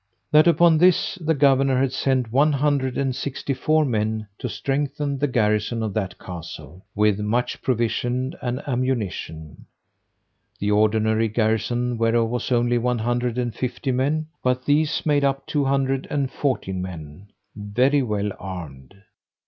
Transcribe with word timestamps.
That 0.31 0.47
upon 0.47 0.79
this, 0.79 1.13
the 1.23 1.35
governor 1.35 1.79
had 1.79 1.91
sent 1.93 2.31
one 2.31 2.53
hundred 2.53 2.97
and 2.97 3.15
sixty 3.15 3.53
four 3.53 3.85
men 3.85 4.25
to 4.39 4.49
strengthen 4.49 5.19
the 5.19 5.27
garrison 5.27 5.83
of 5.83 5.93
that 5.93 6.17
castle, 6.17 6.83
with 6.95 7.19
much 7.19 7.61
provision 7.61 8.33
and 8.41 8.67
ammunition; 8.67 9.67
the 10.57 10.71
ordinary 10.71 11.27
garrison 11.27 11.99
whereof 11.99 12.29
was 12.31 12.51
only 12.51 12.79
one 12.79 12.97
hundred 12.97 13.37
and 13.37 13.53
fifty 13.53 13.91
men, 13.91 14.25
but 14.43 14.65
these 14.65 15.05
made 15.05 15.23
up 15.23 15.45
two 15.45 15.65
hundred 15.65 16.07
and 16.09 16.31
fourteen 16.31 16.81
men, 16.81 17.27
very 17.55 18.01
well 18.01 18.31
armed. 18.39 19.03